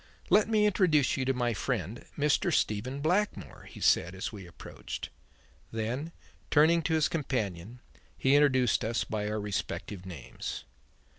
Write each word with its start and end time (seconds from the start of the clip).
"Let 0.31 0.49
me 0.49 0.65
introduce 0.65 1.15
you 1.15 1.25
to 1.25 1.33
my 1.35 1.53
friend 1.53 2.07
Mr. 2.17 2.51
Stephen 2.51 3.01
Blackmore," 3.01 3.65
he 3.69 3.79
said 3.79 4.15
as 4.15 4.31
we 4.31 4.47
approached. 4.47 5.09
Then, 5.71 6.11
turning 6.49 6.81
to 6.81 6.95
his 6.95 7.07
companion, 7.07 7.81
he 8.17 8.33
introduced 8.33 8.83
us 8.83 9.03
by 9.03 9.27
our 9.29 9.39
respective 9.39 10.03
names. 10.07 10.63